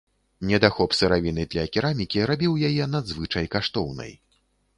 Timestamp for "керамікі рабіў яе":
1.75-2.83